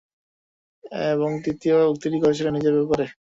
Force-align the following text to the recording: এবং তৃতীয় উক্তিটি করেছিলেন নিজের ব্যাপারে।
এবং 1.11 1.29
তৃতীয় 1.43 1.77
উক্তিটি 1.91 2.17
করেছিলেন 2.19 2.53
নিজের 2.55 2.77
ব্যাপারে। 2.77 3.05